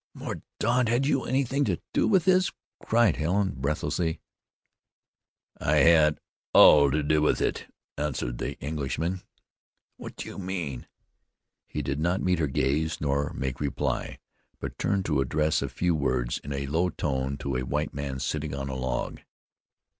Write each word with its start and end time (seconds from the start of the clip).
"Mordaunt, 0.15 0.89
had 0.89 1.05
you 1.05 1.25
anything 1.25 1.63
to 1.65 1.79
do 1.93 2.07
with 2.07 2.25
this?" 2.25 2.51
cried 2.83 3.17
Helen 3.17 3.51
breathlessly. 3.51 4.19
"I 5.59 5.75
had 5.75 6.17
all 6.53 6.89
to 6.89 7.03
do 7.03 7.21
with 7.21 7.39
it," 7.39 7.71
answered 7.99 8.39
the 8.39 8.57
Englishman. 8.57 9.21
"What 9.97 10.15
do 10.15 10.27
you 10.27 10.39
mean?" 10.39 10.87
He 11.67 11.83
did 11.83 11.99
not 11.99 12.19
meet 12.19 12.39
her 12.39 12.47
gaze, 12.47 12.99
nor 12.99 13.31
make 13.33 13.59
reply; 13.59 14.17
but 14.59 14.79
turned 14.79 15.05
to 15.05 15.21
address 15.21 15.61
a 15.61 15.69
few 15.69 15.93
words 15.93 16.39
in 16.39 16.51
a 16.51 16.65
low 16.65 16.89
tone 16.89 17.37
to 17.37 17.55
a 17.55 17.61
white 17.61 17.93
man 17.93 18.19
sitting 18.19 18.55
on 18.55 18.69
a 18.69 18.75
log. 18.75 19.21